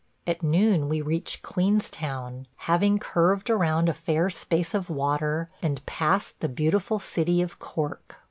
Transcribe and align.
At 0.25 0.41
noon 0.41 0.89
we 0.89 0.99
reach 0.99 1.43
Queenstown, 1.43 2.47
having 2.55 2.97
curved 2.97 3.51
around 3.51 3.87
a 3.87 3.93
fair 3.93 4.31
space 4.31 4.73
of 4.73 4.89
water 4.89 5.51
and 5.61 5.85
past 5.85 6.39
the 6.39 6.49
beautiful 6.49 6.97
city 6.97 7.39
of 7.43 7.59
Cork. 7.59 8.19